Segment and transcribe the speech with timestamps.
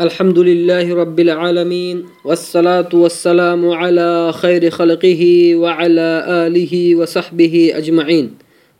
[0.00, 8.28] अल्हम्दुलिल्लाहि रब्बिल आलमीन वस्सलातु वस्सलामु अला खैर खल्किही व अला आलिही व सहबिही अजमईन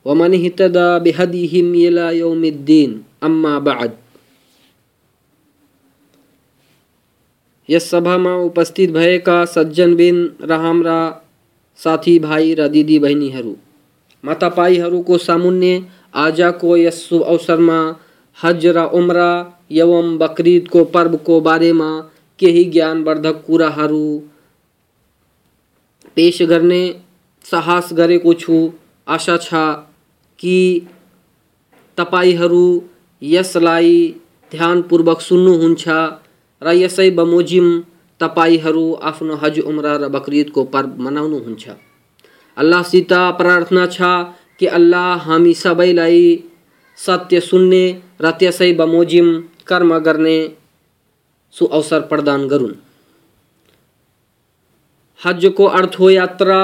[0.06, 3.96] व मन इहतदा बिहदिहिम इला यौमिद्दीन अम्मा बाद
[7.68, 10.98] यस सभामा उपस्थित भएका सज्जनबिन र हाम्रा
[11.78, 13.54] साथी भाइ र दिदी बहिनीहरू
[14.24, 15.74] म तपाईँहरूको सामुन्ने
[16.18, 17.78] आजको यस शुभ अवसरमा
[18.37, 19.29] हज र उम्रा
[19.71, 21.89] एवं बकरिदको पर्वको बारेमा
[22.39, 24.05] केही ज्ञानवर्धक कुराहरू।
[26.15, 26.83] पेश गर्ने
[27.45, 27.93] साहस
[28.39, 28.57] छु
[29.07, 29.61] आशा छ
[30.39, 30.57] कि
[31.97, 32.65] तपाईँहरू
[33.21, 33.95] यसलाई
[34.51, 35.87] ध्यानपूर्वक सुन्नुहुन्छ
[36.61, 37.67] र यसै बमोजिम
[38.21, 41.65] तपाईँहरू आफ्नो हज, उम्रा र बकरिदको पर्व मनाउनुहुन्छ।
[42.57, 43.97] अल्लाहसित प्रार्थना छ
[44.59, 46.23] कि अल्लाह हामी सबैलाई
[46.99, 47.83] सत्य सुन्ने
[48.21, 48.31] र
[48.77, 49.27] बमोजिम
[49.67, 50.37] कर्म गर्ने
[51.55, 52.73] सु अवसर प्रदान गरून्
[55.21, 56.59] हजको अर्थ हो यात्रा,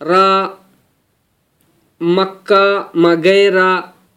[0.00, 0.12] र
[2.00, 3.58] मक्कामा गएर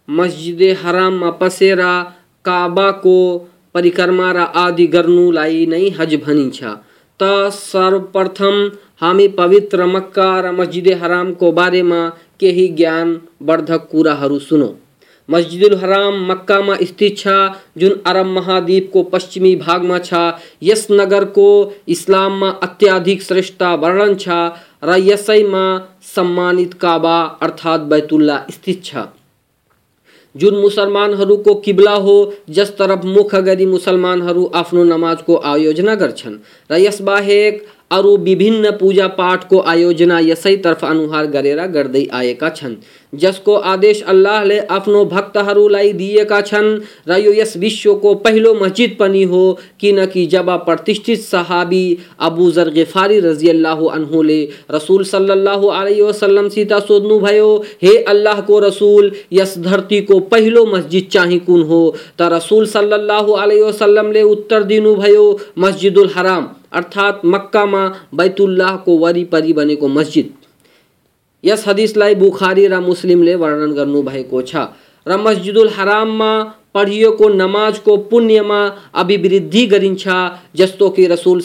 [0.08, 1.82] मस्जिद हराममा पसेर
[2.46, 3.18] काबाको
[3.74, 6.60] परिक्रमा र आदि गर्नुलाई नै हज भनिन्छ।
[7.20, 8.56] त सर्वप्रथम
[9.02, 12.02] हामी पवित्र मक्का र मस्जिद हरामको बारेमा
[12.40, 14.74] केही ज्ञानवर्धक कुराहरू सुनौँ।
[15.30, 17.28] मस्जिदुल हराम मक्कामा स्थित छ,
[17.78, 20.14] जुन अरब महाद्वीपको पश्चिमी भागमा छ।
[20.64, 21.50] यस नगरको
[21.88, 24.28] इस्लाममा अत्याधिक श्रेष्ठ वर्णन छ।
[26.16, 28.96] सम्मानित काबा अर्थात् बैतुल्ला स्थित छ।
[30.36, 36.38] जुन मुसलमानहरूको किब्ला हो, जिस जसतर्फ मुख गरी मुसलमानहरू आफ्नो नमाजको आयोजना गर्छन्।
[36.72, 42.74] र यसबाहेक अरू विभिन्न पूजा पाठको आयोजना यसैतर्फ अनुहार गरेर गर्दै आएका छन्,
[43.14, 46.68] जसको आदेश अल्लाहले आफ्नो भक्तहरूलाई दिएका छन्
[47.08, 49.44] र यो यस विश्वको पहिलो मस्जिद पनि हो,
[49.80, 51.86] किनकि जब प्रतिष्ठित सहाबी
[52.20, 57.50] अबू जर गिफारी रज़ी अल्लाह अनहुले रसूल सल्लल्लाहु अलैहि वसल्लमसित सोध्नुभयो,
[57.84, 61.82] हे अल्लाहको रसूल, यस धरतीको पहिलो मस्जिद चाहिँ कुन हो?
[62.20, 65.26] त रसूल सल्लल्लाहु अलैहि वसल्लमले उत्तर दिनुभयो,
[65.58, 67.84] मस्जिदुल हराम। अर्थात् मक्कामा
[68.14, 68.98] बैतुल्लाहको
[69.54, 70.34] बने को मस्जिद।
[71.44, 74.56] यस हदिसलाई बुखारी र मुस्लिमले वर्णन गर्नुभएको छ।
[75.06, 76.32] र मस्जिदुल हराममा
[76.76, 78.60] पढिएको नमाजको पुण्यमा
[78.94, 80.08] अभिवृद्धि गरिन्छ,
[80.56, 81.42] जस्तो कि रसुल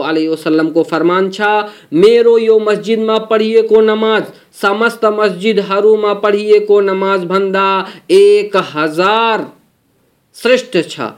[0.00, 1.40] अलैहि वसल्लमको फरमान छ,
[1.94, 7.66] मेरो यो मस्जिदमा पढिएको नमाज़, समस्त मस्जिदहरूमा पढिएको नमाज़ भन्दा
[8.10, 9.46] एक हज़ार
[10.36, 11.10] श्रेष्ठ छ।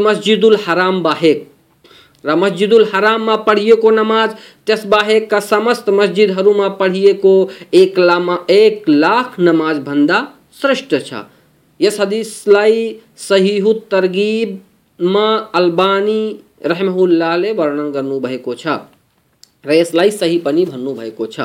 [0.00, 1.48] मस्जिदुल हराम बाहेक
[2.26, 4.34] र मस्जिदुल हराममा पढिएको नमाज़
[4.66, 7.34] त्यसबाहेकका समस्त मस्जिदहरूमा पढिएको
[7.74, 10.18] एक लामा, एक लाख नमाज़ भन्दा
[10.60, 11.24] श्रेष्ठ छ।
[11.80, 16.20] यस हदिसलाई सहिहु तरगिबमा अल्बानी
[16.66, 18.66] रहमहुल्लाले वर्णन गर्नुभएको छ।
[19.66, 21.40] र यसलाई सही पनि भन्नुभएको छ।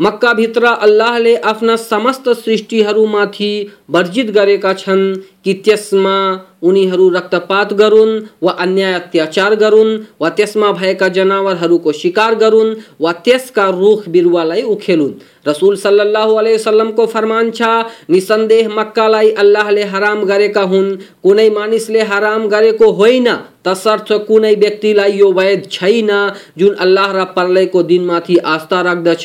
[0.00, 3.50] मक्काभित्र अल्लाहले आफ्ना समस्त सृष्टिहरूमाथि
[3.90, 5.04] वर्जित गरेका छन्।
[5.46, 12.74] कि त्यसमा उनीहरू रक्तपात गरून्, वा अन्याय अत्याचार गरून्, वा त्यसमा भएका जनावरहरूको शिकार गरून्,
[13.00, 15.12] वा त्यसका रुख बिरुवालाई उखेलुन्।
[15.48, 17.62] रसुल अलैहि वसल्लमको फरमान छ,
[18.10, 25.32] निसन्देह मक्कालाई अल्लाहले हराम गरेका हुन्। कुनै मानिसले हराम गरेको होइन, तसर्थ कुनै व्यक्तिलाई यो
[25.32, 29.24] वैध छैन, जुन अल्लाह र प्रलयको दिनमाथि आस्था राख्दछ।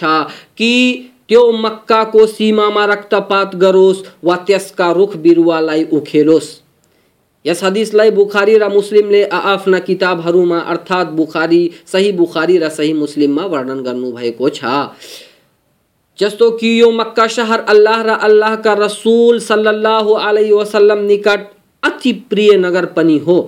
[0.58, 6.48] कि त्यो मक्काको सीमामा रक्तपात गरोस् वा त्यसका रुख बिरुवालाई उखेलोस्?
[7.46, 13.80] यस हदिसलाई बुखारी र मुस्लिमले आफ्ना किताबहरूमा अर्थात् बुखारी, सही बुखारी र सही मुस्लिममा वर्णन
[13.84, 14.64] गर्नुभएको छ।
[16.20, 21.48] जस्तो कि यो मक्का सहर अल्लाह र अल्लाहका रसुल सल्लल्लाहु अलैहि वसल्लम निकट
[21.84, 23.40] अति प्रिय नगर पनि हो।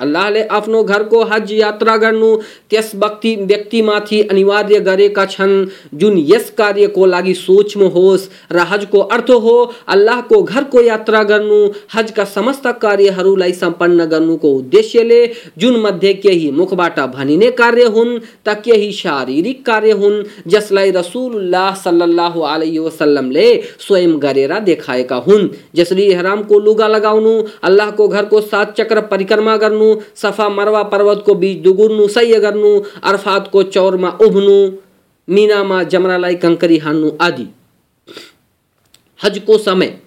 [0.00, 2.30] अल्लाहले आफ्नो घरको हज यात्रा गर्नु
[2.70, 5.54] त्यस व्यक्ति व्यक्तिमाथि अनिवार्य गरेका छन्,
[5.94, 9.56] जुन यस कार्यको लागि सोचमा होस्, र हजको अर्थ हो
[9.88, 11.58] अल्लाहको घरको यात्रा गर्नु
[11.94, 15.20] हजका समस्त कार्यहरूलाई सम्पन्न गर्नुको उद्देश्यले
[15.58, 21.74] जुन मध्ये केही मुखबाट भनिने कार्य हुन् त केही शारीरिक कार्य हुन् जसलाई रसुल्लाह
[22.48, 23.46] अलैहि वसल्लमले
[23.78, 27.32] स्वयं गरेर देखाएका हुन्। जसरी इहरामको लुगा लगाउनु
[27.64, 33.62] अल्लाहको घरको सात चक्र परिक्रमा गर्नु सफ़ा मरवा पर्वत को बीच दुगुर्नु, सह्य गर्नु अरफातको
[33.62, 34.58] चौरमा उभ्नु
[35.28, 37.46] मिनामा जमरालाई कङ्करी हान्नु आदि।
[39.24, 39.98] हजको समय।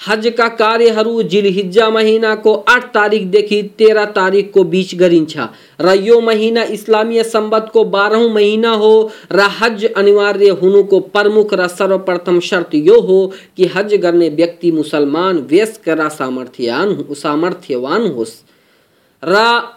[0.00, 5.36] हजका कार्यहरू जिलहिज्जा महिनाको आठ तारिकदेखि तेह्र तारिकको बिच गरिन्छ
[5.80, 12.40] र यो महिना इस्लामीय सम्बतको बाह्रौँ महिना हो, र हज अनिवार्य हुनुको प्रमुख र सर्वप्रथम
[12.40, 18.42] शर्त यो हो कि हज गर्ने व्यक्ति मुसलमान, व्यस्क र सामर्थ्यवान सामर्थ्यवान होस्।
[19.22, 19.72] र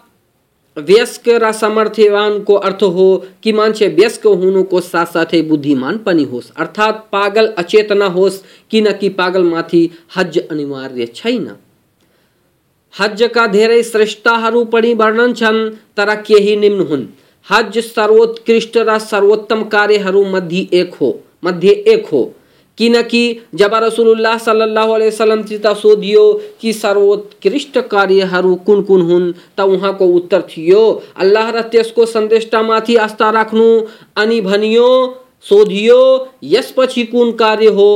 [0.76, 3.06] व्यस्क र सामर्थ्यवानको अर्थ हो
[3.42, 8.40] कि मान्छे व्यस्क हुनुको साथसाथै बुद्धिमान पनि होस्। अर्थात् पागल अचेत नहोस्
[8.70, 9.82] किनकि पागलमाथि
[10.16, 11.48] हज अनिवार्य छैन।
[12.94, 17.06] हजका धेरै श्रेष्ठताहरू पनि वर्णन छन्, तर केही निम्न हुन्।
[17.46, 22.22] हज सर्वोत्कृष्ट र सर्वोत्तम कार्यहरूमध्ये एक हो, मध्ये एक हो।
[22.80, 23.22] किनकि
[23.54, 26.22] जब रसुल्लाह सल्लल्लाहु अलैहि वसल्लम सित सोधियो
[26.60, 33.30] कि सर्वोत्कृष्ट कार्यहरू कुन कुन हुन् त उहाँको उत्तर थियो, अल्लाह र त्यसको सन्देष्टामाथि आस्था
[33.30, 33.68] राख्नु
[34.16, 34.88] अनि भनियो
[35.50, 36.00] सोधियो
[36.44, 37.90] यसपछि कुन कार्य हो,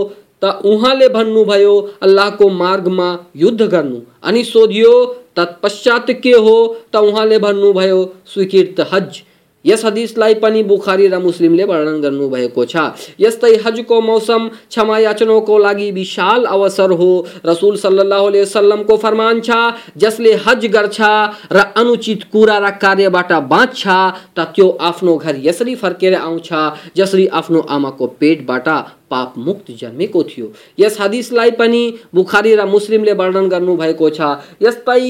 [0.44, 4.92] त उहाँले भन्नुभयो, अल्लाहको मार्गमा युद्ध गर्नु। अनि सोधियो
[5.36, 6.56] तत्पश्चात के हो,
[6.92, 9.22] त उहाँले भन्नुभयो, स्वीकृत हज।
[9.64, 12.76] यस हदिसलाई पनि बुखारी र मुस्लिमले वर्णन गर्नुभएको छ।
[13.20, 17.10] यस्तै हजको मौसम क्षमा याचनाको लागि विशाल अवसर हो।
[17.46, 19.50] रसुल सल्लाह सल्लमको फरमान छ,
[19.96, 21.00] जसले हज गर्छ
[21.52, 23.82] र अनुचित कुरा र कार्यबाट बाँच्छ,
[24.36, 26.48] त त्यो आफ्नो घर यसरी फर्केर आउँछ,
[26.96, 28.68] जसरी आफ्नो आमाको पेटबाट
[29.14, 31.82] पाप मुक्त जन्मेको थियो। यस हदिसलाई पनि
[32.14, 34.20] बुखारी र मुस्लिमले वर्णन गर्नुभएको छ।
[34.62, 35.02] यस्तै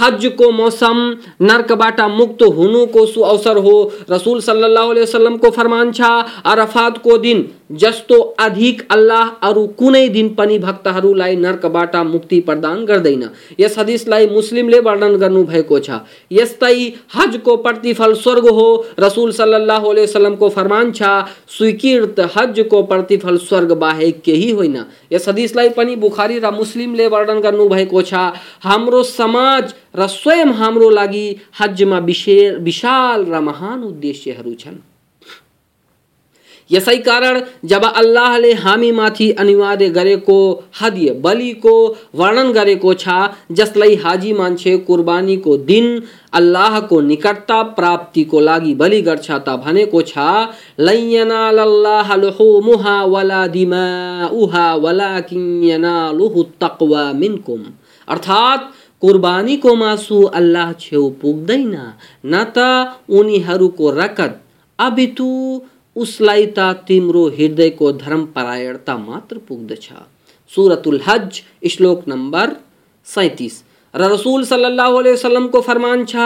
[0.00, 0.98] हजको मौसम
[1.42, 3.76] नर्कबाट मुक्त हुनुको सुअवसर हो।
[4.10, 6.00] रसुल सल्लाह वसल्लमको फरमान छ,
[6.44, 7.38] अरफातको दिन
[7.72, 13.28] जस्तो अधिक अल्लाह अरू कुनै दिन पनि भक्तहरूलाई नर्कबाट मुक्ति प्रदान गर्दैन।
[13.60, 16.00] यस हदिसलाई मुस्लिमले वर्णन गर्नुभएको छ।
[16.32, 16.76] यस्तै
[17.16, 18.68] हजको प्रतिफल स्वर्ग हो।
[19.00, 21.02] रसुल सल्लाह वसल्लमको फरमान छ
[21.48, 24.76] स्वीकृत हजको प्रतिफल स्वर्ग बाहेक केही होइन।
[25.12, 28.14] यस हदिसलाई पनि बुखारी र मुस्लिमले वर्णन गर्नुभएको छ,
[28.62, 31.26] हाम्रो समाज र स्वयं हाम्रो लागि
[31.60, 34.91] हजमा विशाल र महान उद्देश्यहरू छन्।
[36.72, 40.36] यसै कारण, जब अल्लाहले हामीमाथि अनिवार्य गरेको
[40.80, 41.74] हदिय बलिको
[42.14, 43.16] वर्णन गरेको छ
[43.58, 45.88] जसलाई हाजी मान्छे कुर्बानीको दिन
[46.40, 50.28] अल्लाहको निकटता प्राप्तिको लागि बलि गर्छ त भनेको छ
[50.88, 57.60] लैयनालल्लाह लुहुमुहा वला दिमाउहा वलाकिन यनालुहु तक्वा मिनकुम।
[58.08, 58.70] अर्थात्
[59.02, 61.76] कुर्बानीको मासु अल्लाह छेउ पुग्दैन,
[62.26, 62.58] न त
[63.18, 64.40] उनीहरूको रकत,
[64.78, 65.30] अबितु
[65.96, 66.58] उसलाई त
[66.88, 69.88] तिम्रो हृदयको धर्मपरायणता मात्र पुग्दछ।
[70.52, 72.56] सुरतुल हज, श्लोक नम्बर
[73.04, 73.62] सैतिस।
[73.94, 76.16] रसुल सल्लाह वसलमको फरमान छ,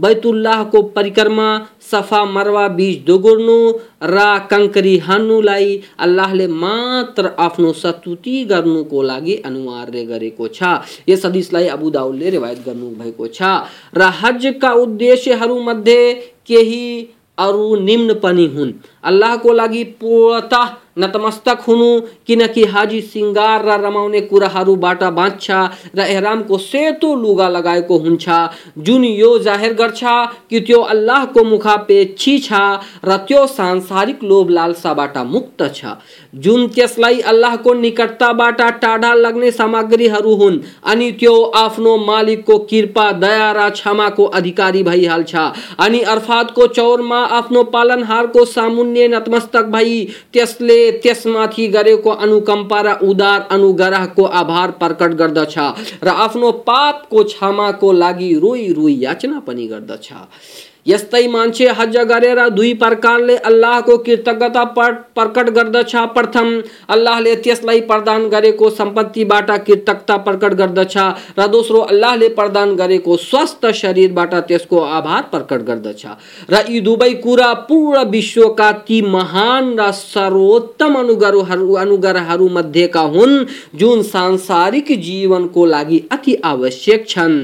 [0.00, 1.48] बैतुल्लाहको परिक्रमा,
[1.82, 10.48] सफ़ा मरवा बीच दोगुर्नु, र कङ्करी हान्नुलाई अल्लाहले मात्र आफ्नो सतुति गर्नुको लागि अनिवार्य गरेको
[10.48, 10.62] छ।
[11.08, 13.42] यस हदिसलाई अबु दाउदले रिवायत गर्नुभएको छ।
[13.96, 16.14] र हजका उद्देश्यहरूमध्ये
[16.46, 17.08] केही
[17.38, 18.72] अरू निम्न पनि हुन्।
[19.04, 20.64] अल्लाहको लागि पूर्णतः
[20.98, 21.88] नतमस्तक हुनु
[22.26, 25.50] किनकि हाजी सिङ्गार र रमाउने कुराहरूबाट बाँच्छ
[25.96, 28.28] र एहरामको सेतो लुगा लगाएको हुन्छ।
[28.78, 30.00] जुन यो जाहेर गर्छ
[30.50, 32.60] कि त्यो अल्लाहको मुखापेक्षी छ
[33.04, 35.92] र त्यो सांसारिक लोभ लालसाबाट मुक्त छ।
[36.34, 43.68] जुन त्यसलाई अल्लाहको निकटताबाट टाढा लाग्ने सामग्रीहरू हुन्, अनि त्यो आफ्नो मालिकको कृपा, दया र
[43.70, 45.34] क्षमाको अधिकारी भइहाल्छ।
[45.78, 54.24] अनि अर्फातको चौरमा आफ्नो पालनहारको सामुन्य नतमस्तक भई त्यसले त्यसमाथि गरेको अनुकम्पा र उदार अनुग्रहको
[54.40, 55.58] आभार प्रकट गर्दछ
[56.04, 60.12] र आफ्नो पापको क्षमाको लागि रोई रोई याचना पनि गर्दछ
[60.86, 66.48] यस्तै मान्छे हज गरेर दुई प्रकारले अल्लाहको कृतज्ञता प्रकट गर्दछ। प्रथम,
[66.88, 70.96] अल्लाहले त्यसलाई प्रदान गरेको सम्पत्तिबाट कृतज्ञता प्रकट गर्दछ
[71.38, 76.04] र दोस्रो, अल्लाहले प्रदान गरेको स्वस्थ शरीरबाट त्यसको आभार प्रकट गर्दछ।
[76.50, 84.02] र यी दुवै कुरा पूर्ण विश्वका ती महान र सर्वोत्तम अनुग्रहहरू अनुग्रहहरू मध्येका हुन्, जुन
[84.04, 87.36] सांसारिक जीवनको लागि अति आवश्यक छन्।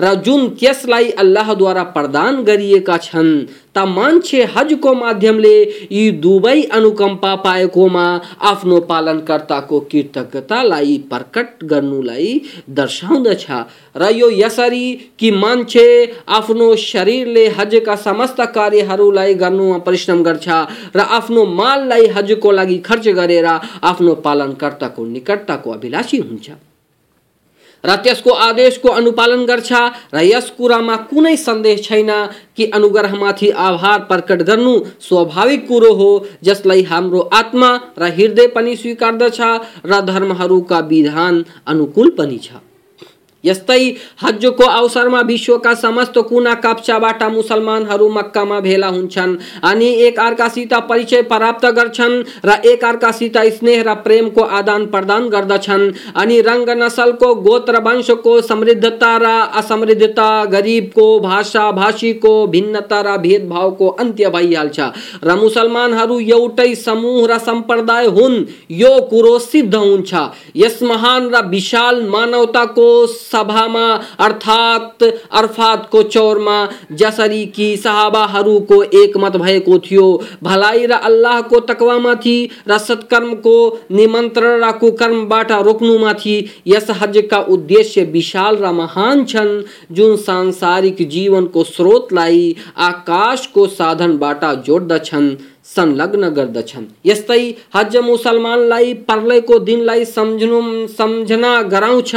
[0.00, 3.44] र जुन त्यसलाई अल्लाहद्वारा प्रदान गरिएका गरेका छन्
[3.74, 5.54] त मान्छे हजको माध्यमले
[5.92, 8.04] यी दुवै अनुकम्पा पाएकोमा
[8.50, 13.46] आफ्नो पालनकर्ताको कृतज्ञतालाई प्रकट गर्नुलाई दर्शाउँदछ
[13.96, 14.86] र यो यसरी
[15.18, 15.86] कि मान्छे
[16.28, 20.48] आफ्नो शरीरले हजका समस्त कार्यहरूलाई गर्नुमा परिश्रम गर्छ
[20.96, 26.69] र आफ्नो माललाई हजको लागि खर्च गरेर आफ्नो पालनकर्ताको निकटताको अभिलाषी हुन्छ।
[27.84, 29.72] र त्यसको आदेशको अनुपालन गर्छ।
[30.14, 32.10] र यस कुरामा कुनै सन्देह छैन
[32.56, 36.10] कि अनुग्रहमाथि आभार प्रकट गर्नु स्वाभाविक कुरो हो,
[36.42, 39.40] जसलाई हाम्रो आत्मा र हृदय पनि स्वीकार्दछ
[39.86, 42.69] र धर्महरूका विधान अनुकूल पनि छ।
[43.44, 43.82] यस्तै
[44.22, 51.66] हजको अवसरमा विश्वका समस्त कुना काप्चाबाट मुसलमानहरू मक्कामा भेला हुन्छन् अनि एक अर्कासित परिचय प्राप्त
[51.66, 58.40] गर्छन् र एक अर्कासित स्नेह र प्रेमको आदान प्रदान गर्दछन्। अनि रङ्ग नसलको, गोत्र वंशको
[58.40, 64.80] समृद्धता र असमृद्धता, गरिबको भाषा, भाषीको भिन्नता र भेदभावको अन्त्य भइहाल्छ।
[65.24, 70.14] र मुसलमानहरू एउटै समूह र सम्प्रदाय हुन्, यो कुरो सिद्ध हुन्छ।
[70.56, 73.86] यस महान र विशाल मानवताको सभामा,
[74.20, 76.58] अर्थात् अरफातको चौरमा,
[76.92, 80.06] जसरी कि सहाबाहरूको एकमत भएको थियो।
[80.42, 83.56] भलाइ र अल्लाहको तकवामाथि र सत्कर्मको
[83.90, 92.54] निमन्त्रण र कुकर्मबाट रोक्नुमाथि यस हजका उद्देश्य विशाल र महान छन्, जुन सांसारिक जीवनको स्रोतलाई
[92.78, 95.34] आकाशको साधनबाट जोड्दछन्
[95.66, 97.42] संलग्न गर्दछन्। यस्तै
[97.74, 102.12] हज मुसलमानलाई पर्लेको दिनलाई सम्झनु सम्झना गराउँछ,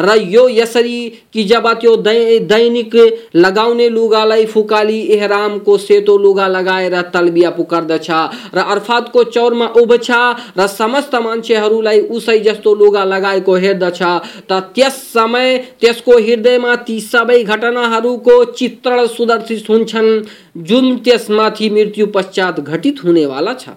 [0.00, 0.98] र यो यसरी
[1.32, 2.94] कि जब त्यो दैनिक
[3.36, 8.10] लगाउने लुगालाई फुकाली एहरामको सेतो लुगा लगाएर तलबिया पुकार्दछ,
[8.54, 10.10] र अर्फातको चौरमा उभ्छ,
[10.58, 14.02] र समस्त मान्छेहरूलाई उसै जस्तो लुगा लगाएको हेर्दछ,
[14.48, 20.10] त त्यस समय त्यसको हृदयमा ती सबै घटनाहरूको चित्रण सुदर्शित हुन्छन्,
[20.58, 23.68] जुन त्यसमाथि मृत्यु पश्चात घटित हुनेवाला छ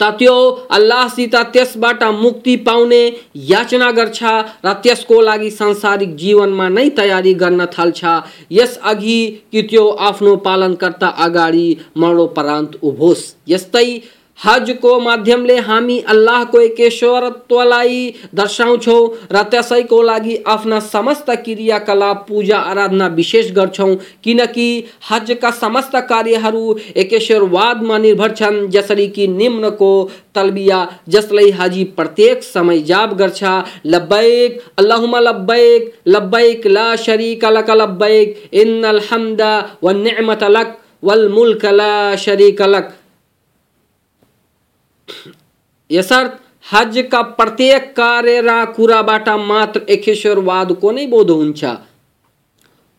[0.00, 0.34] त त्यो
[0.70, 3.00] अल्लाहसित त्यसबाट मुक्ति पाउने
[3.48, 4.22] याचना गर्छ
[4.64, 8.04] र त्यसको लागि सांसारिक जीवनमा नै तयारी गर्न थाल्छ।
[8.50, 9.20] यसअघि
[9.52, 13.88] कि त्यो आफ्नो पालनकर्ता अगाडि मरणोपरान्त उभोस्। यस्तै
[14.40, 17.98] हजको माध्यमले हामी अल्लाहको एकेश्वरत्वलाई
[18.34, 19.00] दर्शाउँछौँ
[19.32, 23.94] र त्यसैको लागि आफ्ना समस्त क्रियाकलाप, पूजा आराधना विशेष गर्छौँ।
[24.24, 24.68] किनकि
[25.10, 29.92] हजका समस्त कार्यहरू एकेश्वरवादमा निर्भर छन्, जसरी कि निम्नको
[30.34, 30.78] तलबिया
[31.08, 33.42] जसलाई हाजी प्रत्येक समय जाप गर्छ।
[33.86, 39.52] लब्बैक, अल्लाहुम्मा लब्बैक लब्बैक ला शरीक लक लब्बैक। इन्नल हम्दा
[39.84, 42.90] व निअमत लक, वल मुल्क ला शरीक लक।
[45.90, 51.64] यसर्थ हजका प्रत्येक कार्य र कुराबाट मात्र एकेश्वरवादको नै बोध हुन्छ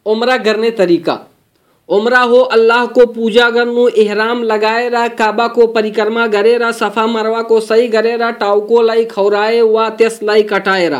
[0.05, 1.19] उम्रा गर्ने तरिका।
[1.89, 9.03] उम्रा हो अल्लाहको पूजा गर्नु एहराम लगाएर काबाको परिक्रमा गरेर सफ़ा मरवाको सही गरेर टाउकोलाई
[9.05, 10.95] खौराए वा त्यसलाई कटाएर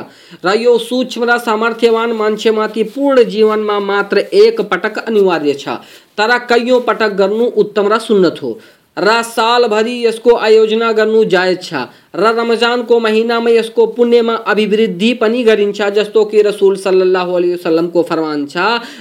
[0.46, 5.80] र यो सूक्ष्म र सामर्थ्यवान मान्छेमाथि पूर्ण जीवनमा मात्र एक पटक अनिवार्य छ।
[6.18, 8.52] तर कैयौँ पटक गर्नु उत्तम र सुन्नत हो।
[8.98, 11.74] र साल भरी यसको आयोजना गर्नु जायज़ छ।
[12.16, 18.58] र रमजानको महिनामा यसको पुण्यमा अभिवृद्धि पनि गरिन्छ, जस्तो कि रसुल सल्लाह वसलमको फरमान छ।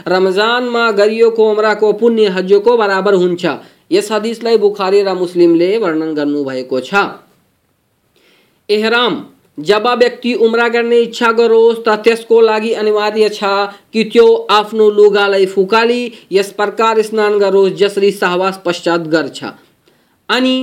[0.08, 3.44] रमजानमा गरिएको, उम्राको पुण्य हजको बराबर हुन्छ।
[3.92, 6.94] यस हदिसलाई बुखारी र मुस्लिमले वर्णन गर्नुभएको छ।
[8.68, 9.24] एहराम,
[9.58, 13.42] जब व्यक्ति उम्रा गर्ने इच्छा गरोस् त त्यसको लागि अनिवार्य छ
[13.92, 19.44] कि त्यो आफ्नो लुगालाई फुकाली, यस प्रकार स्नान गरोस्, जसरी सहवास पश्चात गर्छ।
[20.30, 20.56] अनि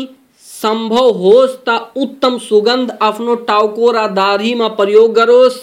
[0.46, 5.58] सम्भव होस् त उत्तम सुगन्ध आफ्नो टाउको र दाढीमा प्रयोग गरोस्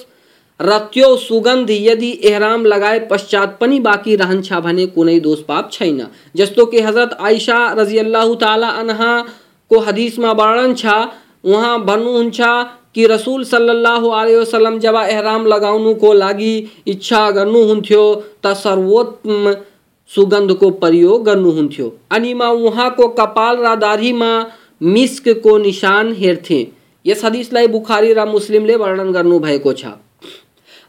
[0.61, 6.07] र त्यो सुगन्ध यदि एहराम लगाए पश्चात पनि रहन रहन्छ भने कुनै दोष पाप छैन।
[6.37, 10.87] जस्तो कि हज़रत आइसा रज़ी अल्लाह ताला अनहाको हदिसमा वर्णन छ,
[11.45, 12.41] उहाँ भन्नुहुन्छ
[12.95, 16.55] कि रसुल सल्लाह वसलम जब एहराम लगाउनुको लागि
[16.87, 18.05] इच्छा गर्नुहुन्थ्यो
[18.45, 19.55] त सर्वोत्तम
[20.11, 21.87] सुगन्धको प्रयोग गर्नुहुन्थ्यो
[22.35, 24.23] म उहाँको कपाल र मिस्क
[24.83, 26.61] मिस्कको निशान हेर्थे।
[27.07, 29.85] इस हदिसलाई बुखारी र मुस्लिमले वर्णन गर्नुभएको छ।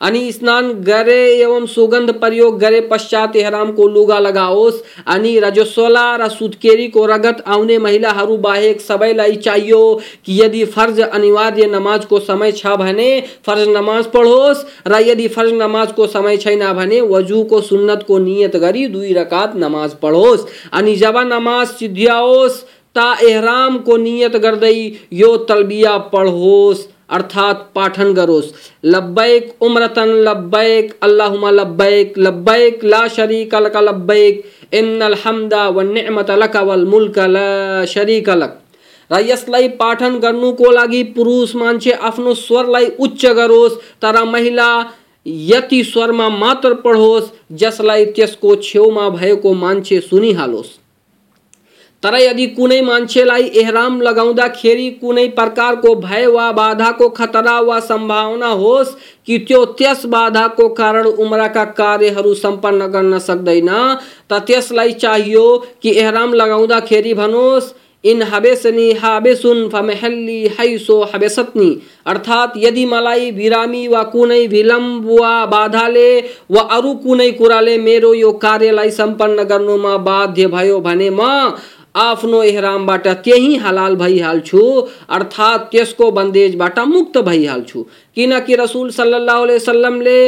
[0.01, 6.27] अनि स्नान गरे एवं सुगंध प्रयोग गरे पश्चात एहराम को लुगा लगाओस्। अनि रजस्वला र
[6.29, 9.81] सुत्केरीको रगत आउने महिलाहरू बाहेक सबैलाई चाहियो
[10.25, 13.09] कि यदि फ़र्ज़ अनिवार्य नमाजको समय छ भने
[13.45, 19.13] फ़र्ज़ नमाज़ पढोस् र यदि फ़र्ज़ नमाजको समय छैन भने वजुको सुन्नतको नियत गरी दुई
[19.13, 22.61] रकात नमाज़ पढोस्। अनि जब नमाज़ सिद्ध्याओस्,
[22.95, 24.75] ता एहराम को नियत गर्दै
[25.13, 28.53] यो तलबिया पढोस्। अर्थात पाठन गरोस।
[28.85, 34.43] लब्बैक उम्रतन लब्बैक, अल्लाहुम्मा लब्बैक लब्बैक ला शरीक लक लब्बैक,
[34.73, 38.61] इन्नल हम्दा व निअमत लक वल मुल्क ला शरीक लक।
[39.09, 44.69] र यसलाई पाठन गर्नुको लागि पुरुष मान्छे आफ्नो स्वरलाई उच्च गरोस्, तर महिला
[45.25, 50.67] यति स्वरमा मात्र पढोस् जसलाई त्यसको छेउमा भएको मान्छे सुनिहालोस्
[52.05, 58.91] तर यदि कुनै मान्छेलाई एहराम लगाउँदाखेरि कुनै प्रकारको भय वा बाधाको खतरा वा सम्भावना होस्
[59.27, 63.71] कि त्यो त्यस बाधाको कारण उम्राका कार्यहरू सम्पन्न गर्न सक्दैन,
[64.29, 65.47] त त्यसलाई चाहियो
[65.81, 71.69] कि एहराम लगाउँदाखेरि भनोस् इन हबेसनी हाबेसुन फमहल्ली हैसो हबेसतनी
[72.05, 76.09] अर्थात यदि मलाई बिरामी वा कुनै विलम्ब वा बाधाले
[76.51, 81.31] वा अरू कुनै कुराले मेरो यो कार्यलाई सम्पन्न गर्नुमा बाध्य भयो भने म
[81.95, 84.63] आफ्नो एहरामबाट त्यही हलाल भइहाल्छु
[85.09, 87.83] अर्थात् त्यसको बन्देजबाट मुक्त भइहाल्छु
[88.15, 90.19] किनकि रसुल सल्लाह वसल्लमले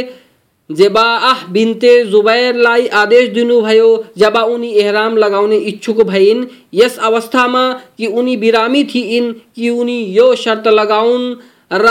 [0.70, 7.62] जेबाह बिन्ते जुबैरलाई आदेश दिनुभयो जब उनी एहराम लगाउने इच्छुक भइन्, यस अवस्थामा
[7.98, 11.36] कि उनी बिरामी थिइन्, कि उनी यो शर्त लगाउन्,
[11.74, 11.88] र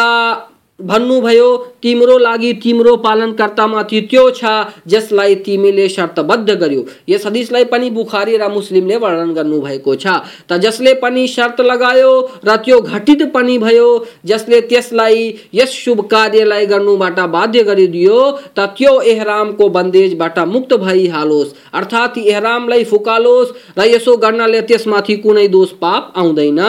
[0.80, 4.44] भन्नुभयो तिम्रो लागि तिम्रो पालनकर्तामाथि त्यो छ,
[4.86, 10.06] जसलाई तिमीले शर्तबद्ध गर्यो। यस हदिसलाई पनि बुखारी र मुस्लिमले वर्णन गर्नुभएको छ।
[10.48, 12.12] त जसले पनि शर्त लगायो
[12.44, 13.88] र त्यो घटित पनि भयो,
[14.26, 18.18] जसले त्यसलाई यस शुभ कार्यलाई गर्नुबाट बाध्य गरिदियो,
[18.56, 25.72] त त्यो एहरामको बन्देजबाट मुक्त भइहालोस्। अर्थात् एहरामलाई फुकालोस् र यसो गर्नाले त्यसमाथि कुनै दोष
[25.80, 26.60] पाप आउँदैन।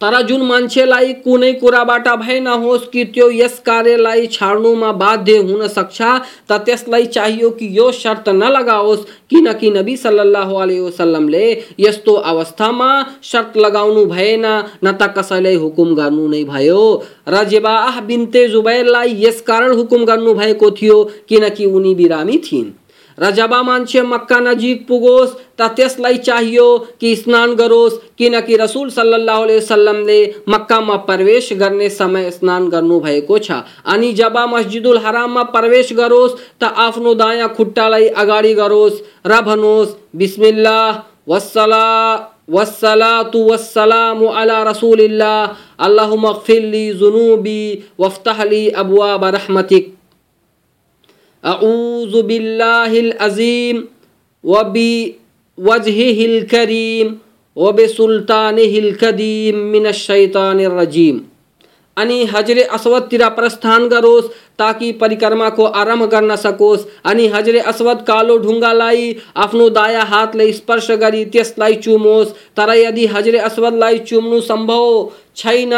[0.00, 6.00] तर जुन मान्छेलाई कुनै कुराबाट भए नहोस् कि त्यो यस कार्यलाई छाड्नुमा बाध्य हुन सक्छ,
[6.48, 11.44] त त्यसलाई चाहियो कि यो शर्त नलगाओस्। किनकि नबी सल्लाह अलैहि वसल्लमले
[11.80, 12.90] यस्तो अवस्थामा
[13.22, 14.46] शर्त लगाउनु भएन,
[14.84, 16.82] न त कसैलाई हुकुम गर्नु नै भयो।
[17.28, 22.72] र जेबाह बिन्ते जुबैरलाई यस कारण हुकुम गर्नुभएको थियो, किनकि उनी बिरामी थिइन्।
[23.20, 30.20] जब मान्छे मक्का नजिक पुगोस्, त त्यसलाई चाहियो कि स्नान गरोस् किनकि रसुल सल्लाह वसल्लमले
[30.48, 33.50] मक्कामा प्रवेश गर्ने समय स्नान गर्नुभएको छ।
[33.86, 40.90] अनि जब मस्जिदुल हराममा प्रवेश गरोस्, त आफ्नो दायाँ खुट्टालाई अगाडि गरोस्, र भनोस् बिस्मिल्लाह,
[41.28, 41.86] वस्सला,
[42.50, 45.46] वस्सलातु वस्सलामु अला रसूलिल्लाह,
[45.78, 47.62] अल्लाहुम्मा ली जुनूबी,
[48.00, 49.99] वफ्तह अबवाब रहमतिक। अऊज़ु बिल्लाहिल अज़ीम
[54.44, 54.92] व बी
[55.58, 57.14] वजहिल करीम
[57.56, 61.20] व बेसुल्तानिहिल कदीम मिनश शैतानिर रजीम
[61.96, 64.28] अनि हजरे अस्वदतिर प्रस्थान गरोस्
[64.60, 71.24] ताकि परिक्रमाको आरंभ गर्न सकोस्। अनि हजरे अस्वद कालो ढुङ्गालाई आफ्नो दायाँ हातले स्पर्श गरी
[71.32, 74.86] त्यसलाई चुमोस्। तर यदि हजरे अस्वदलाई चुम्नु सम्भव
[75.36, 75.72] छैन,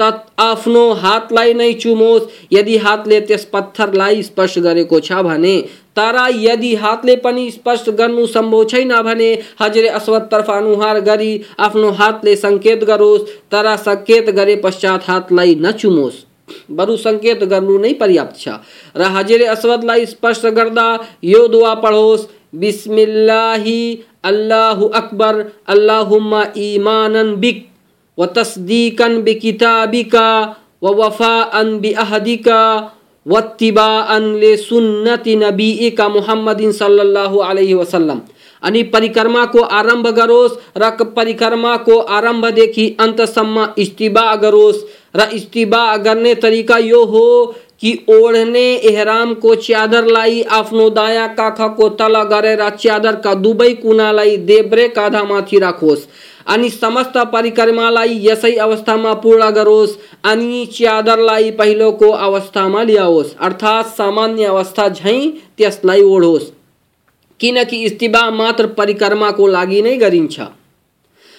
[0.00, 5.56] त आफ्नो हातलाई नै चुमोस्। यदि हातले त्यस पत्थरलाई स्पर्श गरेको छ भने,
[5.96, 9.30] तर यदि हातले पनि स्पर्श गर्नु सम्भव छैन भने,
[9.62, 16.24] हजरे अस्वदतर्फ अनुहार गरी आफ्नो हातले सङ्केत गरोस्। तर सङ्केत गरे पश्चात हातलाई नचुमोस्
[16.70, 18.48] बरु संकेत गर्नु नै पर्याप्त छ।
[18.96, 27.68] र हजरे अस्वदलाई स्पर्श गर्दा यो दुआ पढोस्, बिस्मिल्लाही अल्लाहु अकबर, अल्लाहुम्मा ईमानन बिक,
[28.18, 32.92] व तस्दीकन बिकिताबिका, व वफ़ाअन बिअहदिका
[33.26, 38.20] वत्तिबाअन ले सुन्नति नबीका मुहम्मदिन सल्लल्लाहु अलैहि वसल्लम।
[38.62, 44.84] अनि परिक्रमा परिक्रमाको आरंभ गरोस्, र परिक्रमाको आरम्भदेखि अन्तसम्म इस्तिबा गरोस्।
[45.16, 52.68] र इस्तिबा गर्ने तरिका यो हो कि ओढ्ने एहरामको च्यादरलाई आफ्नो दायाँ काखको तल गरेर
[52.70, 56.06] च्यादरका दुवै कुनालाई देब्रे काँधामाथि राखोस्।
[56.46, 64.88] अनि समस्त परिक्रमालाई यसै अवस्थामा पूर्ण गरोस्। अनि च्यादरलाई पहिलोको अवस्थामा ल्याओस्। अर्थात् सामान्य अवस्था
[64.88, 66.50] झैँ त्यसलाई ओढोस्।
[67.40, 70.40] किनकि इस्तिबा मात्र परिक्रमाको लागि नै गरिन्छ।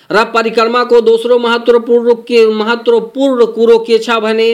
[0.09, 4.47] र परिक्रमाको दोस्रो महत्त्वपूर्ण के महत्वपूर्ण कुरो के छ भने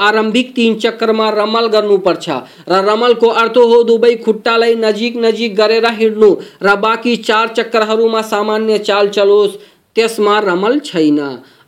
[0.00, 2.28] आरंभिक तीन तिन में रमल गर्नुपर्छ
[2.68, 6.30] र रमलको अर्थ हो दुवै खुट्टालाई नजिक नजिक गरेर हिँड्नु।
[6.62, 9.56] र बाँकी चार चक्करहरूमा सामान्य चाल चलोस्,
[9.96, 11.18] त्यसमा रमल छैन।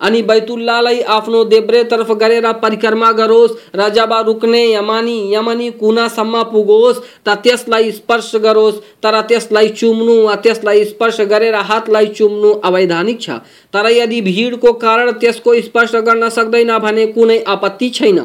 [0.01, 7.37] अनि बैतुल्लालाई आफ्नो देब्रेतर्फ गरेर परिक्रमा गरोस्। र जब रुक्ने यमानी यमनी कुनासम्म पुगोस् त
[7.45, 13.31] त्यसलाई स्पर्श गरोस्। तर त्यसलाई चुम्नु वा त्यसलाई स्पर्श गरेर हातलाई चुम्नु अवैधानिक छ।
[13.75, 18.21] तर यदि भिडको कारण त्यसको स्पर्श गर्न सक्दैन भने कुनै आपत्ति छैन।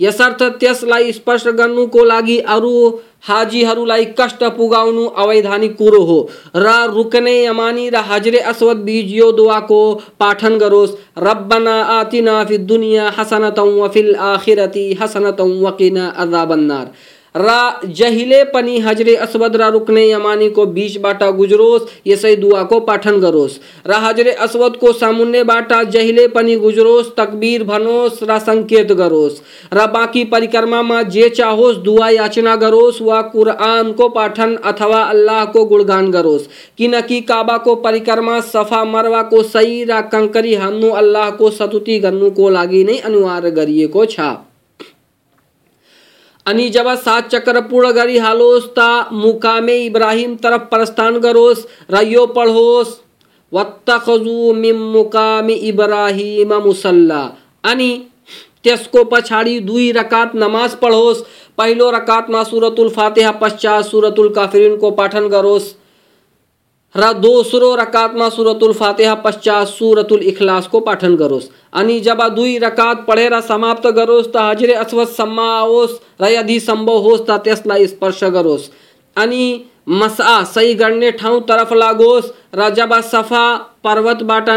[0.00, 2.72] यसर्थ त्यसलाई स्पर्श गर्नुको लागि अरू
[3.28, 6.18] हाजीहरूलाई कष्ट पुगाउनु अवैधानिक कुरो हो।
[6.56, 9.80] र रुकने यमानी र हजरे अस्वद बीज यो दुवाको
[10.20, 16.86] पाठन गरोस्। रब्बना आतिना फि दुनिया हसनतौ वफिल आखिरती हसनतौ वकिना अजाबन्नार।
[17.36, 23.92] र जहिले पनि हजरे अस्वद र रुक्ने यमानीको बिचबाट गुज्रोस् यसै दुवाको पाठन गरोस्। र
[23.92, 29.40] हजरे अस्वदको सामुन्नेबाट जहिले पनि गुज्रोस्, तकबीर भनोस्, र सङ्केत गरोस्।
[29.74, 36.10] र बाँकी परिक्रमामा जे चाहोस्, दुआ याचना गरोस्, वा कुरआनको पाठन अथवा अल्लाह को गुणगान
[36.10, 42.84] गरोस्। किनकि काबाको परिक्रमा, सफ़ा मरवाको सही र कङ्करी हान्नु अल्लाहको सतुति गन्नु को लागि
[42.84, 44.49] नहीं अनिवार्य गरिएको छ।
[46.46, 52.26] अनि जब सात चक्र पूर्ण गरी हालोस् ता मुकामे इब्राहिम तरफ़ प्रस्थान करोस र यो
[52.26, 52.94] पढोस्,
[53.52, 57.20] वत्तखजु मिम मुकामे इब्राहिम मुसल्ला।
[57.64, 57.90] अनि
[58.64, 61.22] त्यसको पछाड़ी दुई रकात नमाज़ पढोस्।
[61.58, 65.74] पहिलो रकातमा सुरतुल फातिहा, पश्चात सुरतुल काफिरिनको पाठन गरोस्।
[66.94, 73.04] र रकात रकातमा सूरतुल फातिहा, पश्चात सूरतुल इखलास को पाठन करोस। अनि जब दुई रकात
[73.08, 78.68] पढेर समाप्त गरोस् त हजरे अस्वतसम्म आओस् र यदि सम्भव होस्, त त्यसलाई स्पर्श गरोस्
[79.16, 83.46] अनि मसा सही गर्ने ठाउँ तरफ़ लागोस्। र जब सफ़ा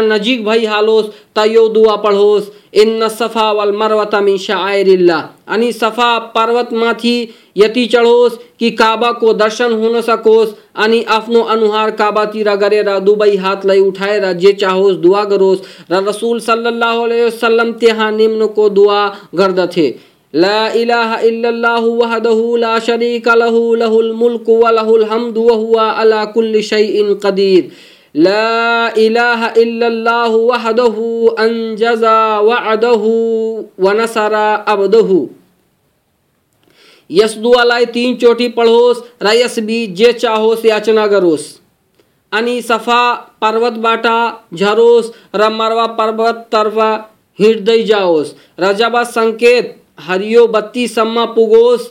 [0.02, 7.16] नजिक भइहालोस् त यो दुवा पढोस्। इन सफ़ा वल मरवत मिन शायरिल्ला अनि सफ़ा पर्वतमाथि
[7.56, 14.32] यति चढोस् कि काबाको दर्शन हुन सकोस्। अनि आफ्नो अनुहार काबातिर गरेर दुवै हातलाई उठाएर
[14.34, 19.88] जे चाहोस् दुवा गरोस्। र रसुल सल्लल्लाहु अलैहि वसल्लम त्यहाँ निम्नको दुवा गर्दथे।
[20.34, 26.24] ला इलाहा इल्लल्लाहु वहदहु ला शरीका लहु, लहुल मुल्क व लहुल हम्दु व हुवा अला
[26.24, 27.70] कुल्लि शैइन कदीर।
[28.16, 33.12] ला इलाहा इल्लल्लाहु वहदहु अंजजा वअदहु
[33.80, 35.26] व नसरा अबदहु।
[37.10, 41.46] यस दुआलाई तीन चोटी पढोस् र यस बीच जे चाहोस् याचना गरोस्।
[42.32, 43.02] अनि सफ़ा
[43.40, 44.06] पर्वतबाट
[44.54, 46.78] झरोस्, र मरवा पर्वततर्फ
[47.38, 51.88] हिँड्दै जाओस्। र जब सङ्केत हरियो बत्ती सम्म पुगोस्,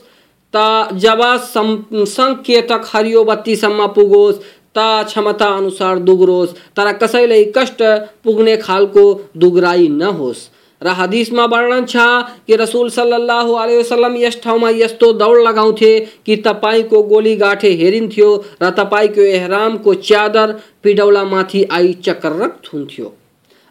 [0.54, 4.42] त जब सङ्केतक हरियो बत्ती सम्म पुगोस्,
[4.76, 7.82] त क्षमता अनुसार दुग्रोस्। तर कसैलाई कष्ट
[8.24, 9.04] पुग्ने खालको
[9.36, 10.48] दुग्राई नहोस्
[10.82, 11.96] र हदिसमा वर्णन छ
[12.46, 15.92] कि रसुल सल्लाह वसल्लम यस ठाउँमा यस्तो दौड लगाउँथे
[16.26, 18.30] कि तपाईँको गोली गाठे हेरिन्थ्यो,
[18.62, 23.12] र तपाईँको एहरामको च्यादर पिडौलामाथि आई चक्ररक्त हुन्थ्यो।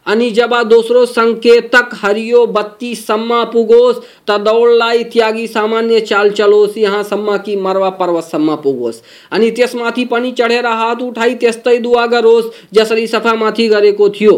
[0.08, 0.30] अनि
[0.64, 7.56] दूसरो संकेतक हरियो बत्ती सम्मा पुगोस त दौडलाई त्यागी सामान्य चाल चलोस, यहाँ सम्मा की
[7.56, 13.34] मरवा पर्वत सम्मा पुगोस। अनि त्यसमाथि पनि चढेर हात उठाई, त्यस्तै दुवा गरोस्, जसरी सफ़ा
[13.34, 14.36] माथि गरेको थियो।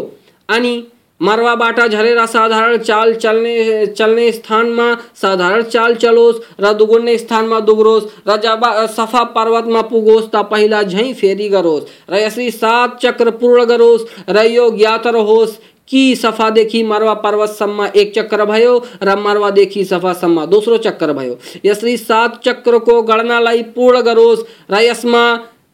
[0.48, 0.86] अनि
[1.20, 8.04] मरवाबाट झरेर साधारण चाल चलने चलने स्थान में साधारण चाल चलोस्। र दुगुन्ने में दुग्रोस्
[8.28, 8.60] र जब
[8.96, 14.70] सफ़ा पर्वतमा पुगोस् त पहिला झैँ फेरि गरोस्। र सात चक्र पूर्ण गरोस्। र यो
[14.70, 15.56] ज्ञात रहोस्
[15.88, 22.40] कि सफादेखि मरवा पर्वतसम्म एक चक्र भयो, र मरवादेखि सफासम्म दोस्रो चक्र भयो। यसरी सात
[22.44, 25.24] चक्रको गणनालाई पूर्ण गरोस्। र यसमा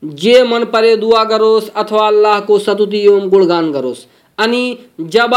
[0.05, 4.07] जे मन परे दुआ गरोस्, अथवा अल्लाहको सतुति एवं गुणगान गरोस्।
[4.39, 4.65] अनि
[5.01, 5.35] जब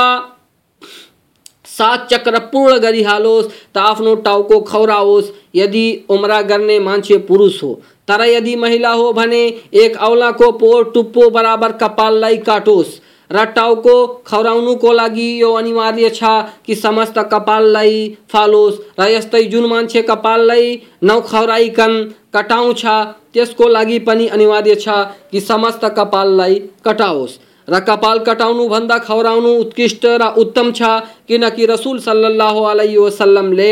[1.67, 7.73] सात चक्र पूर्ण गरिहालोस्, त आफ्नो टाउको खौराओस्। यदि उम्रा गर्ने मान्छे पुरुष हो,
[8.07, 9.41] तर यदि महिला हो भने
[9.75, 13.95] एक औलाको पोर टुप्पो बराबर कपाललाई काटोस् र टाउको
[14.27, 16.23] खौराउनुको लागि यो अनिवार्य छ
[16.65, 17.97] कि समस्त कपाललाई
[18.31, 21.93] फालोस् र यस्तै जुन मान्छे कपाललाई नखौराइकन
[22.35, 22.85] कटाउँछ,
[23.33, 24.87] त्यसको लागि पनि अनिवार्य छ
[25.31, 30.81] कि समस्त कपाललाई कटाओस्। र कपाल कटाउनुभन्दा खौराउनु उत्कृष्ट र उत्तम छ,
[31.27, 33.71] किनकि रसुल सल्लाह अलैहि वसल्लमले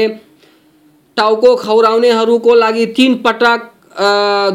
[1.17, 3.69] टाउको खौराउनेहरूको लागि तिन पटक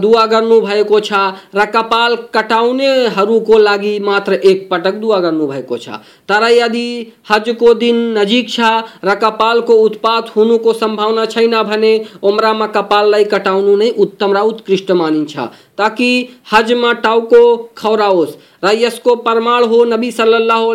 [0.02, 1.12] दुवा गर्नुभएको छ।
[1.54, 6.88] र कपाल कटाउनेहरूको लागि मात्र एक पटक दुवा गर्नुभएको छ। तर यदि
[7.30, 8.58] हजको दिन नजिक छ
[9.04, 15.38] र कपालको उत्पात हुनुको सम्भावना छैन भने उम्रामा कपाललाई कटाउनु नै उत्तम र उत्कृष्ट मानिन्छ।
[15.78, 16.10] ताकि
[16.52, 17.42] हजमा टाउको
[17.78, 20.74] खौराओस् र को प्रमाण हो नबी सल्लल्लाहु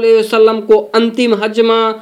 [0.61, 1.95] को अंतिम हज में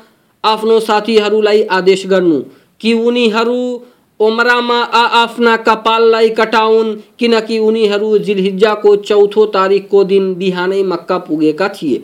[0.43, 2.41] आफ्नो साथीहरूलाई आदेश गर्नु।
[2.79, 3.81] कि उनीहरू
[4.19, 12.03] उमरामा आफ्ना कपाललाई कटाउन्, किनकि उनीहरू जिलहिज्जाको चौथो को दिन बिहान मक्का पुगेका थिए।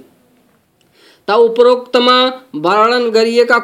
[1.27, 2.17] त उपरोक्तमा
[2.55, 3.57] वर्णन गरिएका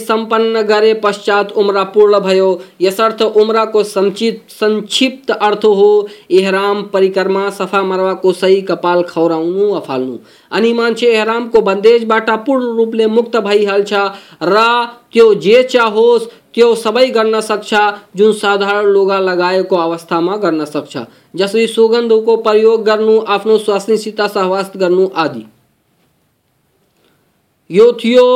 [0.00, 2.48] सम्पन्न गरे पश्चात उम्रा पूर्ण भयो।
[2.80, 10.16] यसर्थ उम्राको संक्षिप्त संक्षिप्त अर्थ हो, एहराम परिक्रमा सफ़ा मरवाको सही कपाल खौराउनु वा फाल्नु
[10.52, 13.92] अनि मान्छे एहरामको बन्देजबाट पूर्ण रूप रूपले मुक्त भइहाल्छ
[14.42, 14.64] र
[15.12, 17.74] त्यो जे चाहोस् त्यो सबै गर्न सक्छ,
[18.16, 20.98] जुन साधारण लुगा लगाएको अवस्थामा गर्न सक्छ।
[21.36, 25.46] जसरी सुगन्धको प्रयोग गर्नु, आफ्नो स्वास्नीसित सहवास गर्नु आदि।
[27.70, 28.26] यो थियो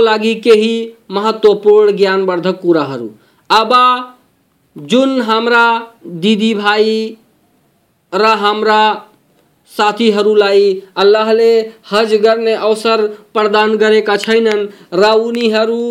[0.00, 0.74] लागि केही
[1.10, 3.08] महत्त्वपूर्ण ज्ञानवर्धक कुराहरू।
[3.50, 3.72] अब
[4.76, 5.64] जुन हाम्रा
[6.22, 6.88] दिदीभाइ
[8.12, 8.82] र हाम्रा
[9.70, 10.64] साथीहरूलाई
[10.96, 11.52] अल्लाहले
[11.92, 15.82] हज गर्ने अवसर प्रदान गरेका छैनन् र उनीहरू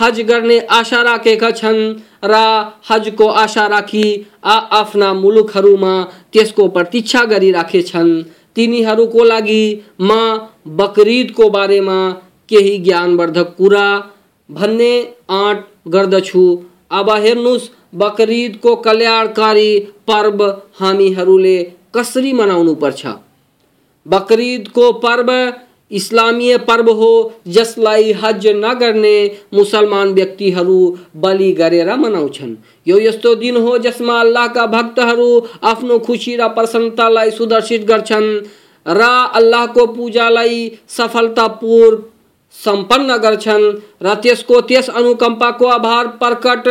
[0.00, 1.80] हज गर्ने आशा राखेका छन्
[2.24, 2.34] र
[2.90, 4.06] हजको आशा राखी
[4.44, 5.94] आ आफ्ना मुलुकहरूमा
[6.32, 8.10] त्यसको प्रतीक्षा गरिराखेछन्।
[8.56, 9.62] तिनीहरूको लागि
[10.00, 10.10] म
[10.76, 11.98] बकरिदको बारेमा
[12.48, 13.86] केही ज्ञानवर्धक कुरा
[14.48, 14.92] भन्ने
[15.30, 16.44] आँट गर्दछु।
[16.90, 19.70] अब हेर्नुहोस् बकरिदको कल्याणकारी
[20.08, 20.44] पर्व
[20.80, 21.58] हामीहरूले
[21.94, 23.06] कसरी मनाउनु पर्छ।
[24.06, 25.30] बकरिदको पर्व
[25.92, 27.10] इस्लामीय पर्व हो
[27.48, 29.16] जसलाई हज नगर्ने
[29.54, 30.78] मुसलमान व्यक्तिहरू
[31.16, 32.54] बलि गरेर मनाउँछन्।
[32.86, 35.30] यो यस्तो दिन हो, जसमा अल्लाहका भक्तहरू
[35.64, 38.30] आफ्नो खुसी र प्रसन्नतालाई सुदर्शित गर्छन्
[38.86, 39.02] र
[39.34, 42.02] अल्लाहको पूजालाई सफलतापूर्व
[42.54, 43.64] सम्पन्न गर्छन्
[44.02, 46.68] र त्यसको त्यस अनुकम्पाको आभार प्रकट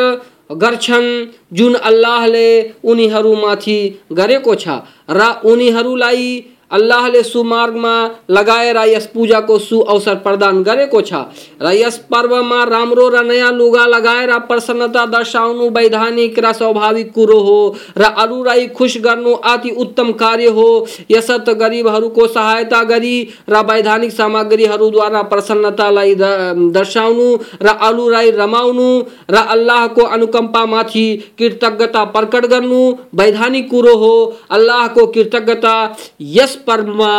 [0.62, 1.07] गर्छन्
[1.53, 2.47] जुन अल्लाहले
[2.84, 3.77] उनीहरूमाथि
[4.12, 4.67] गरेको छ।
[5.10, 6.25] र उनीहरूलाई
[6.71, 7.95] अल्लाहले सुमार्गमा
[8.29, 11.13] लगाएर यस पूजाको सु अवसर प्रदान गरेको छ।
[11.62, 17.75] र यस पर्वमा राम्रो र नयाँ लुगा लगाएर प्रसन्नता दर्शाउनु, वैधानिक र स्वाभाविक कुरो हो,
[17.97, 20.67] र अरूलाई खुस गर्नु अति उत्तम कार्य हो।
[21.12, 23.17] यसर्थ गरिबहरूको सहायता गरी
[23.49, 27.27] र वैधानिक सामग्रीहरूद्वारा प्रसन्नतालाई दर्शाउनु,
[27.62, 28.89] र अरूलाई रमाउनु,
[29.31, 31.05] र अल्लाहको अनुकम्पामाथि
[31.39, 32.81] कृतज्ञता प्रकट गर्नु,
[33.15, 34.13] वैधानिक कुरो हो।
[34.51, 35.75] अल्लाहको कृतज्ञता
[36.21, 37.12] यस पर्वमा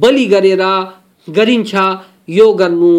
[0.00, 0.64] बलि गरेर,
[1.28, 1.74] गरिन्छ,
[2.28, 2.92] यो गर्नु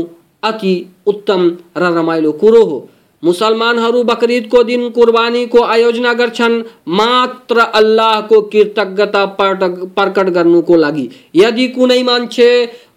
[0.44, 0.74] अति
[1.08, 1.42] उत्तम
[1.78, 2.88] र रमाइलो कुरो हो।
[3.24, 12.50] मुसलमानहरू बकरिदको दिन कुर्बानीको आयोजना गर्छन्, मात्र अल्लाहको कृतज्ञता प्रकट गर्नुको लागि। यदि कुनै मान्छे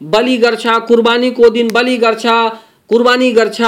[0.03, 2.25] बलि गर्छ, कुर्बानीको दिन बलि गर्छ,
[2.91, 3.61] कुर्बानी गर्छ,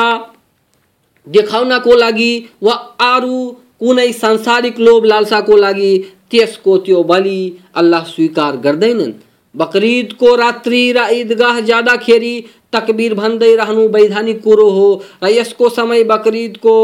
[1.27, 3.39] देखाउनको लागि वा अरू
[3.81, 5.93] कुनै सांसारिक लोभ लालसाको लागि,
[6.31, 7.41] त्यसको त्यो बलि
[7.75, 9.13] अल्लाह स्वीकार गर्दैनन्।
[9.57, 11.61] बकरिदको रात्रि र ईदगाह
[11.97, 12.35] खेरी
[12.73, 14.89] तकबीर भन्दै रहनु वैधानिक कुरो हो।
[15.23, 16.75] र यसको समय बकरिदको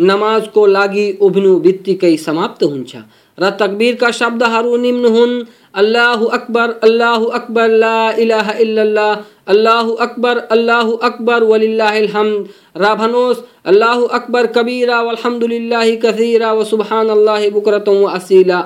[0.00, 2.96] नमाजको लागि उभिनु बित्तिकै समाप्त हुन्छ
[3.38, 5.32] र तकबिरका शब्दहरू निम्न हुन्,
[5.74, 9.14] अल्लाह अकबर अल्लाह अकबर, ला इलाहा इल्लल्लाह,
[9.48, 17.08] अल्लाह अकबर अल्लाह अकबर, वलिल्लाहिल हम्द। र भनोस्, अल्लाह अकबर कबीरा, वल्हम्दुलिल्लाहि कसीरा, व सुबहान
[17.08, 18.60] अल्लाह बुकरतम व असीला।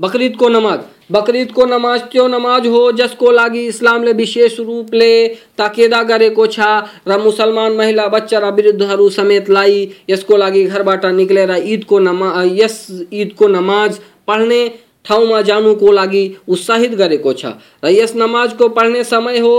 [0.00, 0.80] बकरीद को नमाज़।
[1.12, 2.92] बकरीद को नमाज़ त्यो नमाज़ हो?
[2.92, 5.28] जसको लागि इस्लामले विशेष रूपले
[5.58, 6.60] ताकेदा गरेको छ।
[7.08, 13.32] र मुसलमान महिला, बच्चा र वृद्धहरू समेतलाई यसको लागि घरबाट निक्लेर ईदको नमा यस ईद
[13.38, 14.60] को नमाज़ पढ्ने
[15.04, 17.44] ठाउँमा जानुको लागि उत्साहित गरेको छ।
[17.84, 19.56] र यस नमाजको पढ्ने समय हो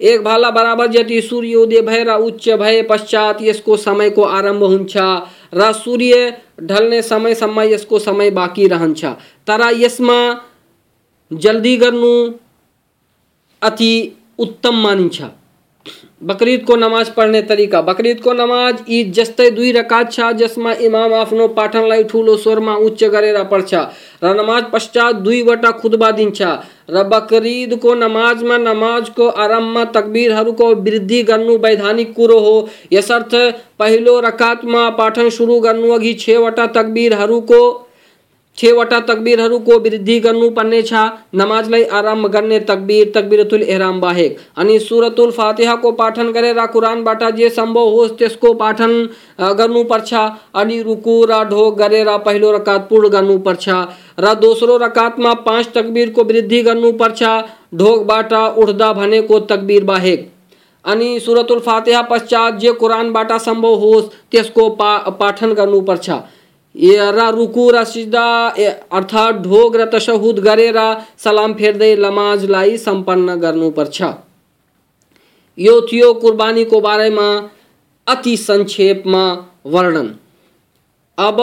[0.00, 4.96] एक भाला बराबर जति सूर्योदय भएर उच्च भय पश्चात यसको समयको आरंभ हुन्छ।
[5.54, 8.86] र सूर्य ढल्ने समयसम्म इसको समय बाकी रह
[9.46, 10.36] तर इसमें
[11.30, 12.12] जल्दी गर्नु
[13.62, 13.92] अति
[14.38, 15.22] उत्तम मानिन्छ।
[16.22, 21.14] बकरीद को नमाज़ पढ़ने तरीका। बकरीद को नमाज़, ईद जस्तै दुई रकात छ, जसमा इमाम
[21.14, 23.74] आफ्नो पाठनलाई ठुलो स्वरमा उच्च गरेर पढ्छ
[24.24, 26.42] र नमाज़ पश्चात दुईवटा खुतबा दिन्छ
[26.90, 33.34] र बकरिदको नमाजमा नमाजको आरम्भमा तकबिरहरूको वृद्धि गर्नु वैधानिक कुरो हो। यसर्थ,
[33.78, 37.60] पहिलो रकातमा पाठन सुरु गर्नु अघि छवटा तकबिरहरूको
[38.60, 40.92] छवटा तकबिरहरूको वृद्धि गर्नुपर्ने छ।
[41.34, 47.88] नमाजलाई आरंभ गर्ने तकबिर, तकबिरतुल एहराम बाहेक। अनि सुरतुल फातिहाको पाठन गरेर कुरानबाट जे सम्भव
[47.90, 48.92] होस् त्यसको पाठन
[49.58, 50.12] गर्नुपर्छ
[50.54, 53.68] अनि रुकु र ढोक गरेर पहिलो रकात पूर्ण गर्नुपर्छ
[54.20, 57.22] र दोस्रो रकातमा पाँच तकबिरको वृद्धि गर्नुपर्छ
[57.74, 60.28] ढोकबाट उठ्दा भनेको तकबिर बाहेक।
[60.84, 66.10] अनि सुरतुल फातिहा पश्चात जे कुरानबाट सम्भव होस्, त्यसको पा, पाठन गर्नुपर्छ
[66.74, 68.26] र रुकु सिजदा
[68.92, 70.78] अर्थात् ढोग र तशहुद गरेर
[71.24, 74.02] सलाम फेर्दै नमाजलाई सम्पन्न गर्नुपर्छ
[75.58, 77.28] यो थियो कुर्बानीको बारेमा
[78.06, 79.24] अति संक्षेपमा
[79.66, 80.14] वर्णन
[81.18, 81.40] अब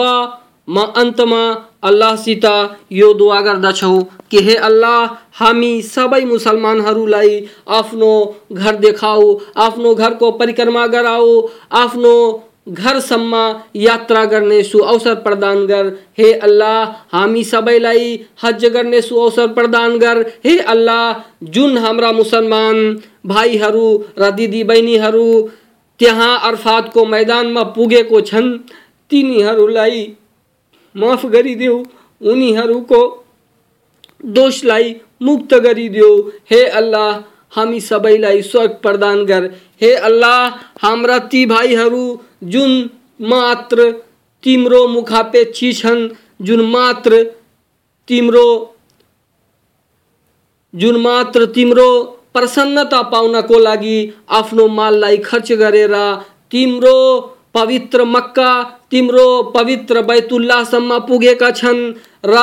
[0.68, 1.42] म अन्तमा
[1.84, 2.44] अल्लाहसित
[2.92, 7.38] यो दुआ गर्दछौँ कि हे अल्लाह हामी सबै मुसलमानहरूलाई
[7.74, 8.10] आफ्नो
[8.52, 11.40] घर देखाऊ आफ्नो घरको परिक्रमा गराऊ
[11.76, 12.14] आफ्नो
[12.68, 13.34] घरसम्म
[13.76, 15.86] यात्रा गर्ने सुअवसर प्रदान गर।
[16.18, 23.86] हे अल्लाह, हामी सबैलाई हज गर्ने सुअवसर प्रदान गर। हे अल्लाह, जुन हाम्रा मुसलमान भाइहरू
[24.18, 25.48] र दिदी बहिनीहरू
[26.00, 28.56] त्यहाँ अर्फातको मैदानमा पुगेको छन्,
[29.10, 30.12] तिनीहरूलाई
[30.94, 31.82] माफ़ गरिदेऊ,
[32.20, 33.00] उनीहरूको
[34.24, 36.12] दोषलाई मुक्त गरिदेऊ।
[36.50, 37.18] हे अल्लाह
[37.52, 39.50] हामी सबैलाई स्वर्ग प्रदान गर
[39.82, 43.90] हे अल्लाह, हाम्रा ती भाइहरू, जुन मात्र
[44.44, 46.08] तिम्रो मुखापेक्षी छन्,
[46.42, 47.22] जुन मात्र
[48.08, 48.46] तिम्रो,
[50.74, 51.88] जुन मात्र तिम्रो
[52.34, 53.98] प्रसन्नता पाउनको लागि
[54.30, 55.94] आफ्नो माललाई खर्च गरेर
[56.50, 56.98] तिम्रो
[57.54, 58.50] पवित्र मक्का,
[58.90, 61.80] तिम्रो पवित्र बैतुल्लाहसम्म पुगेका छन्
[62.26, 62.36] र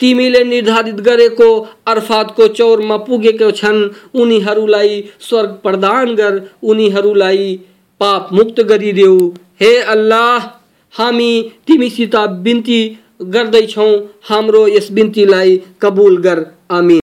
[0.00, 1.48] तिमीले निर्धारित गरेको
[1.86, 3.78] अर्फातको चौरमा पुगेको छन्।
[4.14, 7.60] उनीहरूलाई स्वर्ग प्रदान गर, उनीहरूलाई
[8.00, 9.28] पाप मुक्त गरिदेऊ।
[9.60, 10.38] हे अल्लाह,
[10.94, 11.32] हामी
[11.66, 12.82] तिमीसित बिन्ती
[13.22, 13.92] गर्दैछौँ।
[14.28, 17.03] हाम्रो यस बिन्तीलाई कबुल गर। आमिन।